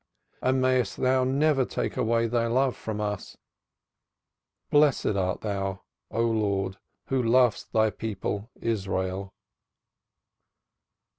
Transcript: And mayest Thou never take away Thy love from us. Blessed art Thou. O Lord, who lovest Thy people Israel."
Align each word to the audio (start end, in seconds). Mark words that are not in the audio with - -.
And 0.41 0.59
mayest 0.59 0.97
Thou 0.97 1.23
never 1.25 1.63
take 1.63 1.95
away 1.95 2.25
Thy 2.25 2.47
love 2.47 2.75
from 2.75 2.99
us. 2.99 3.37
Blessed 4.71 5.05
art 5.15 5.41
Thou. 5.41 5.83
O 6.09 6.23
Lord, 6.23 6.79
who 7.09 7.21
lovest 7.21 7.71
Thy 7.71 7.91
people 7.91 8.49
Israel." 8.59 9.35